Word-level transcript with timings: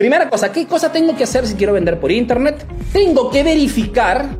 Primera 0.00 0.30
cosa, 0.30 0.50
¿qué 0.50 0.66
cosa 0.66 0.90
tengo 0.90 1.14
que 1.14 1.24
hacer 1.24 1.46
si 1.46 1.56
quiero 1.56 1.74
vender 1.74 2.00
por 2.00 2.10
internet? 2.10 2.64
Tengo 2.90 3.30
que 3.30 3.42
verificar 3.42 4.30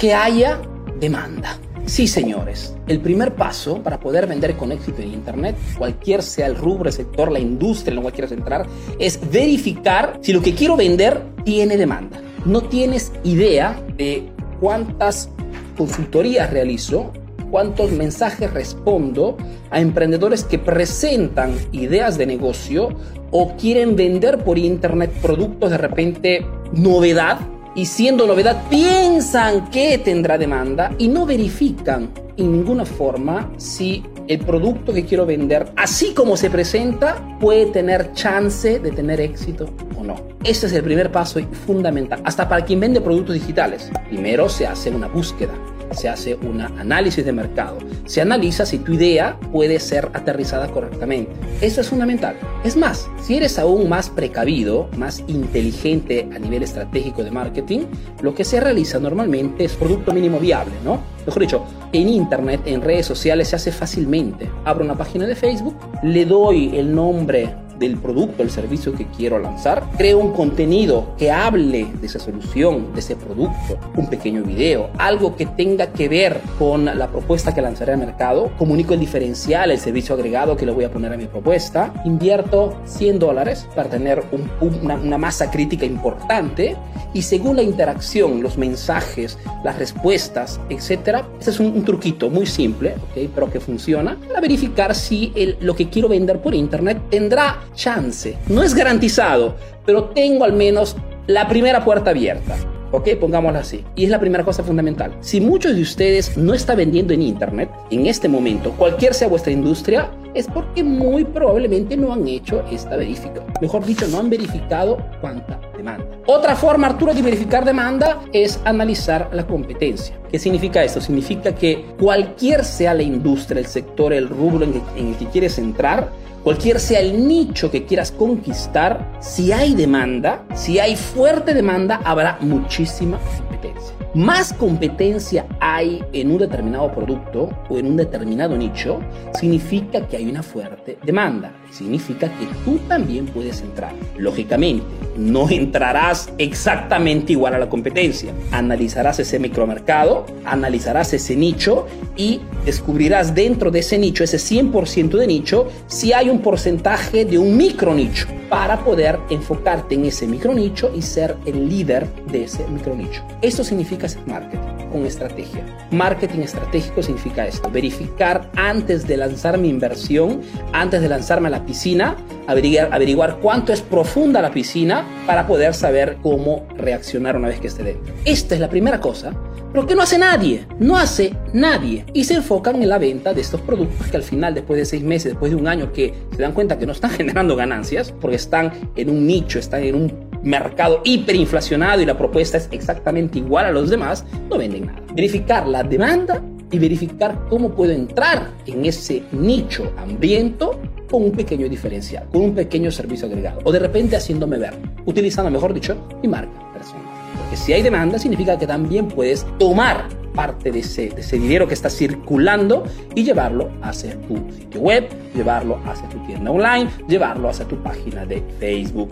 que 0.00 0.12
haya 0.12 0.60
demanda. 0.98 1.60
Sí, 1.84 2.08
señores, 2.08 2.74
el 2.88 2.98
primer 2.98 3.36
paso 3.36 3.80
para 3.84 4.00
poder 4.00 4.26
vender 4.26 4.56
con 4.56 4.72
éxito 4.72 5.02
en 5.02 5.12
Internet, 5.12 5.54
cualquier 5.78 6.24
sea 6.24 6.48
el 6.48 6.56
rubro, 6.56 6.88
el 6.88 6.92
sector, 6.92 7.30
la 7.30 7.38
industria 7.38 7.90
en 7.90 7.96
la 7.98 8.02
cual 8.02 8.14
quieras 8.14 8.32
entrar, 8.32 8.66
es 8.98 9.20
verificar 9.30 10.18
si 10.22 10.32
lo 10.32 10.42
que 10.42 10.56
quiero 10.56 10.76
vender 10.76 11.22
tiene 11.44 11.76
demanda. 11.76 12.20
No 12.44 12.62
tienes 12.62 13.12
idea 13.22 13.80
de 13.96 14.28
cuántas 14.58 15.30
consultorías 15.76 16.50
realizo, 16.50 17.12
cuántos 17.52 17.92
mensajes 17.92 18.52
respondo 18.52 19.36
a 19.70 19.80
emprendedores 19.80 20.42
que 20.42 20.58
presentan 20.58 21.54
ideas 21.70 22.18
de 22.18 22.26
negocio 22.26 22.88
o 23.30 23.56
quieren 23.56 23.96
vender 23.96 24.38
por 24.44 24.58
Internet 24.58 25.10
productos 25.20 25.70
de 25.70 25.78
repente 25.78 26.46
novedad 26.72 27.38
y 27.74 27.86
siendo 27.86 28.26
novedad 28.26 28.64
piensan 28.70 29.70
que 29.70 29.98
tendrá 29.98 30.38
demanda 30.38 30.92
y 30.98 31.08
no 31.08 31.26
verifican 31.26 32.10
en 32.36 32.52
ninguna 32.52 32.84
forma 32.84 33.50
si 33.56 34.02
el 34.28 34.40
producto 34.40 34.92
que 34.92 35.04
quiero 35.04 35.24
vender, 35.24 35.70
así 35.76 36.12
como 36.12 36.36
se 36.36 36.50
presenta, 36.50 37.38
puede 37.38 37.66
tener 37.66 38.12
chance 38.12 38.80
de 38.80 38.90
tener 38.90 39.20
éxito 39.20 39.68
o 39.96 40.02
no. 40.02 40.16
Ese 40.42 40.66
es 40.66 40.72
el 40.72 40.82
primer 40.82 41.12
paso 41.12 41.40
fundamental, 41.66 42.20
hasta 42.24 42.48
para 42.48 42.64
quien 42.64 42.80
vende 42.80 43.00
productos 43.00 43.34
digitales. 43.34 43.90
Primero 44.08 44.48
se 44.48 44.66
hace 44.66 44.90
una 44.90 45.06
búsqueda 45.06 45.52
se 45.92 46.08
hace 46.08 46.34
un 46.34 46.60
análisis 46.60 47.24
de 47.24 47.32
mercado, 47.32 47.78
se 48.06 48.20
analiza 48.20 48.66
si 48.66 48.78
tu 48.78 48.94
idea 48.94 49.38
puede 49.52 49.80
ser 49.80 50.10
aterrizada 50.14 50.68
correctamente. 50.68 51.32
Eso 51.60 51.80
es 51.80 51.88
fundamental. 51.88 52.36
Es 52.64 52.76
más, 52.76 53.08
si 53.22 53.36
eres 53.36 53.58
aún 53.58 53.88
más 53.88 54.10
precavido, 54.10 54.88
más 54.96 55.22
inteligente 55.26 56.28
a 56.34 56.38
nivel 56.38 56.62
estratégico 56.62 57.24
de 57.24 57.30
marketing, 57.30 57.80
lo 58.22 58.34
que 58.34 58.44
se 58.44 58.60
realiza 58.60 58.98
normalmente 58.98 59.64
es 59.64 59.74
producto 59.74 60.12
mínimo 60.12 60.38
viable, 60.38 60.74
¿no? 60.84 61.00
Mejor 61.26 61.42
dicho, 61.42 61.64
en 61.92 62.08
Internet, 62.08 62.62
en 62.66 62.82
redes 62.82 63.06
sociales 63.06 63.48
se 63.48 63.56
hace 63.56 63.72
fácilmente. 63.72 64.48
Abro 64.64 64.84
una 64.84 64.96
página 64.96 65.26
de 65.26 65.34
Facebook, 65.34 65.76
le 66.02 66.24
doy 66.24 66.76
el 66.76 66.94
nombre 66.94 67.65
del 67.78 67.96
producto, 67.96 68.42
el 68.42 68.50
servicio 68.50 68.92
que 68.92 69.06
quiero 69.06 69.38
lanzar. 69.38 69.84
Creo 69.96 70.18
un 70.18 70.32
contenido 70.32 71.14
que 71.18 71.30
hable 71.30 71.86
de 72.00 72.06
esa 72.06 72.18
solución, 72.18 72.92
de 72.92 73.00
ese 73.00 73.16
producto, 73.16 73.78
un 73.96 74.08
pequeño 74.08 74.42
video, 74.42 74.90
algo 74.98 75.36
que 75.36 75.46
tenga 75.46 75.92
que 75.92 76.08
ver 76.08 76.40
con 76.58 76.84
la 76.84 77.08
propuesta 77.08 77.54
que 77.54 77.62
lanzaré 77.62 77.92
al 77.92 77.98
mercado. 77.98 78.50
Comunico 78.58 78.94
el 78.94 79.00
diferencial, 79.00 79.70
el 79.70 79.78
servicio 79.78 80.14
agregado 80.14 80.56
que 80.56 80.66
le 80.66 80.72
voy 80.72 80.84
a 80.84 80.90
poner 80.90 81.12
a 81.12 81.16
mi 81.16 81.26
propuesta. 81.26 81.92
Invierto 82.04 82.76
100 82.86 83.18
dólares 83.18 83.66
para 83.74 83.88
tener 83.88 84.22
una, 84.60 85.18
masa 85.18 85.50
crítica 85.50 85.86
importante 85.86 86.76
y 87.14 87.22
según 87.22 87.56
la 87.56 87.62
interacción, 87.62 88.42
los 88.42 88.58
mensajes, 88.58 89.38
las 89.64 89.78
respuestas, 89.78 90.60
etcétera, 90.68 91.26
ese 91.40 91.50
es 91.50 91.60
un, 91.60 91.84
truquito 91.84 92.28
muy 92.30 92.46
simple, 92.46 92.94
¿okay? 93.10 93.30
pero 93.32 93.50
que 93.50 93.60
funciona 93.60 94.18
para 94.26 94.40
verificar 94.40 94.94
si 94.94 95.32
lo 95.60 95.74
que 95.74 95.88
quiero 95.88 96.08
vender 96.08 96.40
por 96.40 96.54
internet 96.54 97.00
tendrá 97.10 97.58
chance. 97.76 98.36
No 98.48 98.64
es 98.64 98.74
garantizado, 98.74 99.54
pero 99.84 100.06
tengo 100.06 100.44
al 100.44 100.52
menos 100.52 100.96
la 101.28 101.46
primera 101.46 101.84
puerta 101.84 102.10
abierta. 102.10 102.56
¿Ok? 102.92 103.08
Pongámoslo 103.20 103.58
así. 103.58 103.84
Y 103.94 104.04
es 104.04 104.10
la 104.10 104.20
primera 104.20 104.44
cosa 104.44 104.62
fundamental. 104.62 105.16
Si 105.20 105.40
muchos 105.40 105.74
de 105.74 105.82
ustedes 105.82 106.36
no 106.36 106.54
están 106.54 106.78
vendiendo 106.78 107.12
en 107.12 107.22
Internet 107.22 107.68
en 107.90 108.06
este 108.06 108.28
momento, 108.28 108.72
cualquier 108.72 109.12
sea 109.12 109.28
vuestra 109.28 109.52
industria, 109.52 110.10
es 110.34 110.46
porque 110.46 110.82
muy 110.82 111.24
probablemente 111.24 111.96
no 111.96 112.12
han 112.12 112.26
hecho 112.26 112.64
esta 112.70 112.96
verificación. 112.96 113.46
Mejor 113.60 113.84
dicho, 113.84 114.06
no 114.08 114.18
han 114.18 114.30
verificado 114.30 114.98
cuánta 115.20 115.60
demanda. 115.76 116.15
Otra 116.28 116.56
forma, 116.56 116.88
Arturo, 116.88 117.14
de 117.14 117.22
verificar 117.22 117.64
demanda 117.64 118.20
es 118.32 118.60
analizar 118.64 119.30
la 119.32 119.46
competencia. 119.46 120.18
¿Qué 120.28 120.40
significa 120.40 120.82
esto? 120.82 121.00
Significa 121.00 121.54
que 121.54 121.84
cualquier 122.00 122.64
sea 122.64 122.94
la 122.94 123.04
industria, 123.04 123.60
el 123.60 123.66
sector, 123.66 124.12
el 124.12 124.28
rubro 124.28 124.64
en 124.64 124.82
en 124.96 125.08
el 125.08 125.16
que 125.16 125.26
quieres 125.26 125.56
entrar, 125.58 126.10
cualquier 126.42 126.80
sea 126.80 126.98
el 126.98 127.28
nicho 127.28 127.70
que 127.70 127.86
quieras 127.86 128.10
conquistar, 128.10 129.18
si 129.20 129.52
hay 129.52 129.76
demanda, 129.76 130.44
si 130.56 130.80
hay 130.80 130.96
fuerte 130.96 131.54
demanda, 131.54 132.00
habrá 132.02 132.38
muchísima 132.40 133.18
competencia. 133.18 133.75
Más 134.16 134.54
competencia 134.54 135.44
hay 135.60 136.02
en 136.14 136.30
un 136.30 136.38
determinado 136.38 136.90
producto 136.90 137.50
o 137.68 137.76
en 137.76 137.84
un 137.84 137.98
determinado 137.98 138.56
nicho, 138.56 138.98
significa 139.38 140.08
que 140.08 140.16
hay 140.16 140.26
una 140.26 140.42
fuerte 140.42 140.96
demanda. 141.04 141.52
Significa 141.70 142.30
que 142.38 142.46
tú 142.64 142.78
también 142.88 143.26
puedes 143.26 143.60
entrar. 143.60 143.92
Lógicamente, 144.16 144.86
no 145.18 145.50
entrarás 145.50 146.30
exactamente 146.38 147.32
igual 147.32 147.56
a 147.56 147.58
la 147.58 147.68
competencia. 147.68 148.32
Analizarás 148.52 149.18
ese 149.18 149.38
micromercado, 149.38 150.24
analizarás 150.46 151.12
ese 151.12 151.36
nicho 151.36 151.86
y 152.16 152.40
descubrirás 152.64 153.34
dentro 153.34 153.70
de 153.70 153.80
ese 153.80 153.98
nicho, 153.98 154.24
ese 154.24 154.38
100% 154.38 155.10
de 155.18 155.26
nicho, 155.26 155.68
si 155.88 156.14
hay 156.14 156.30
un 156.30 156.38
porcentaje 156.40 157.26
de 157.26 157.36
un 157.36 157.54
micro 157.54 157.94
nicho 157.94 158.26
para 158.48 158.84
poder 158.84 159.18
enfocarte 159.30 159.96
en 159.96 160.04
ese 160.04 160.26
micro 160.26 160.54
nicho 160.54 160.92
y 160.94 161.02
ser 161.02 161.36
el 161.46 161.68
líder 161.68 162.08
de 162.30 162.44
ese 162.44 162.66
micro 162.68 162.94
nicho. 162.94 163.22
Esto 163.42 163.64
hacer 164.06 164.26
marketing 164.26 164.88
con 164.90 165.04
estrategia. 165.06 165.64
Marketing 165.90 166.40
estratégico 166.40 167.02
significa 167.02 167.46
esto, 167.46 167.70
verificar 167.70 168.50
antes 168.56 169.06
de 169.06 169.16
lanzar 169.16 169.58
mi 169.58 169.68
inversión, 169.68 170.40
antes 170.72 171.00
de 171.02 171.08
lanzarme 171.08 171.48
a 171.48 171.50
la 171.50 171.64
piscina, 171.64 172.16
averiguar, 172.46 172.88
averiguar 172.92 173.38
cuánto 173.40 173.72
es 173.72 173.82
profunda 173.82 174.40
la 174.40 174.50
piscina 174.50 175.04
para 175.26 175.46
poder 175.46 175.74
saber 175.74 176.18
cómo 176.22 176.66
reaccionar 176.76 177.36
una 177.36 177.48
vez 177.48 177.60
que 177.60 177.66
esté 177.68 177.82
dentro. 177.82 178.14
Esta 178.24 178.54
es 178.54 178.60
la 178.60 178.70
primera 178.70 179.00
cosa, 179.00 179.32
pero 179.72 179.86
que 179.86 179.94
no 179.94 180.02
hace 180.02 180.16
nadie, 180.18 180.66
no 180.78 180.96
hace 180.96 181.34
nadie. 181.52 182.06
Y 182.14 182.24
se 182.24 182.34
enfocan 182.34 182.82
en 182.82 182.88
la 182.88 182.98
venta 182.98 183.34
de 183.34 183.42
estos 183.42 183.60
productos 183.60 184.06
que 184.06 184.16
al 184.16 184.22
final, 184.22 184.54
después 184.54 184.78
de 184.78 184.86
seis 184.86 185.02
meses, 185.02 185.32
después 185.32 185.50
de 185.50 185.56
un 185.56 185.68
año 185.68 185.92
que 185.92 186.14
se 186.34 186.40
dan 186.40 186.52
cuenta 186.52 186.78
que 186.78 186.86
no 186.86 186.92
están 186.92 187.10
generando 187.18 187.56
ganancias, 187.56 188.12
porque 188.20 188.36
están 188.36 188.72
en 188.96 189.10
un 189.10 189.26
nicho, 189.26 189.58
están 189.58 189.82
en 189.82 189.94
un 189.94 190.25
mercado 190.46 191.02
hiperinflacionado 191.04 192.00
y 192.00 192.06
la 192.06 192.16
propuesta 192.16 192.56
es 192.56 192.68
exactamente 192.70 193.38
igual 193.38 193.66
a 193.66 193.72
los 193.72 193.90
demás, 193.90 194.24
no 194.48 194.56
venden 194.56 194.86
nada. 194.86 195.02
Verificar 195.14 195.66
la 195.66 195.82
demanda 195.82 196.42
y 196.70 196.78
verificar 196.78 197.46
cómo 197.48 197.70
puedo 197.70 197.92
entrar 197.92 198.50
en 198.66 198.84
ese 198.84 199.22
nicho 199.32 199.92
hambriento 199.98 200.80
con 201.10 201.24
un 201.24 201.32
pequeño 201.32 201.68
diferencial, 201.68 202.26
con 202.32 202.42
un 202.42 202.54
pequeño 202.54 202.90
servicio 202.90 203.26
agregado, 203.26 203.60
o 203.64 203.72
de 203.72 203.78
repente 203.78 204.16
haciéndome 204.16 204.58
ver, 204.58 204.74
utilizando, 205.04 205.50
mejor 205.50 205.72
dicho, 205.72 205.96
mi 206.22 206.28
marca 206.28 206.72
personal. 206.72 207.04
Porque 207.38 207.56
si 207.56 207.72
hay 207.72 207.82
demanda, 207.82 208.18
significa 208.18 208.58
que 208.58 208.66
también 208.66 209.08
puedes 209.08 209.46
tomar 209.58 210.08
parte 210.34 210.70
de 210.70 210.80
ese, 210.80 211.08
de 211.08 211.20
ese 211.20 211.38
dinero 211.38 211.66
que 211.66 211.74
está 211.74 211.88
circulando 211.88 212.84
y 213.14 213.24
llevarlo 213.24 213.70
hacia 213.82 214.20
tu 214.22 214.36
sitio 214.52 214.80
web, 214.80 215.08
llevarlo 215.34 215.80
hacia 215.86 216.08
tu 216.08 216.18
tienda 216.26 216.50
online, 216.50 216.90
llevarlo 217.08 217.48
hacia 217.48 217.66
tu 217.66 217.76
página 217.82 218.26
de 218.26 218.42
Facebook. 218.58 219.10